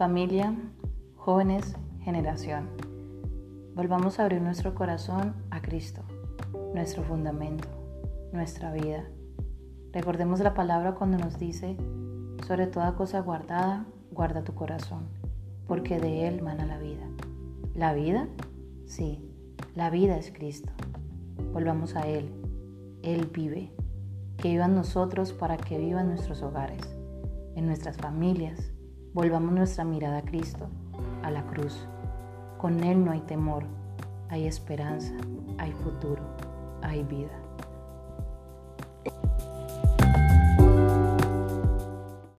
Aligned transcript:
Familia, 0.00 0.54
jóvenes, 1.14 1.76
generación. 2.00 2.70
Volvamos 3.74 4.18
a 4.18 4.22
abrir 4.22 4.40
nuestro 4.40 4.74
corazón 4.74 5.34
a 5.50 5.60
Cristo, 5.60 6.00
nuestro 6.72 7.02
fundamento, 7.02 7.68
nuestra 8.32 8.72
vida. 8.72 9.04
Recordemos 9.92 10.40
la 10.40 10.54
palabra 10.54 10.94
cuando 10.94 11.18
nos 11.18 11.38
dice, 11.38 11.76
sobre 12.46 12.66
toda 12.66 12.94
cosa 12.94 13.20
guardada, 13.20 13.84
guarda 14.10 14.42
tu 14.42 14.54
corazón, 14.54 15.06
porque 15.68 16.00
de 16.00 16.28
él 16.28 16.40
mana 16.40 16.64
la 16.64 16.78
vida. 16.78 17.06
¿La 17.74 17.92
vida? 17.92 18.26
Sí, 18.86 19.22
la 19.74 19.90
vida 19.90 20.16
es 20.16 20.32
Cristo. 20.32 20.72
Volvamos 21.52 21.94
a 21.94 22.08
Él. 22.08 22.32
Él 23.02 23.26
vive. 23.26 23.70
Que 24.38 24.48
viva 24.48 24.64
en 24.64 24.76
nosotros 24.76 25.34
para 25.34 25.58
que 25.58 25.76
viva 25.76 26.00
en 26.00 26.08
nuestros 26.08 26.40
hogares, 26.40 26.80
en 27.54 27.66
nuestras 27.66 27.98
familias. 27.98 28.72
Volvamos 29.12 29.52
nuestra 29.52 29.82
mirada 29.82 30.18
a 30.18 30.22
Cristo, 30.22 30.68
a 31.24 31.32
la 31.32 31.42
cruz. 31.46 31.84
Con 32.58 32.84
Él 32.84 33.04
no 33.04 33.10
hay 33.10 33.20
temor, 33.22 33.64
hay 34.28 34.46
esperanza, 34.46 35.12
hay 35.58 35.72
futuro, 35.72 36.22
hay 36.80 37.02
vida. 37.02 37.32